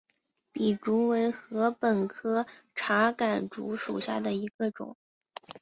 [0.51, 4.97] 笔竹为禾本科茶秆竹属下的一个种。